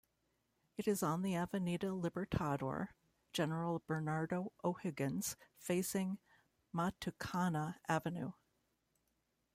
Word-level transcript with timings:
It 0.77 0.87
is 0.87 1.03
on 1.03 1.21
the 1.21 1.35
Avenida 1.35 1.89
Libertador 1.91 2.87
General 3.33 3.83
Bernardo 3.85 4.51
O'Higgins, 4.63 5.37
facing 5.59 6.17
Matucana 6.73 7.75
avenue. 7.87 8.31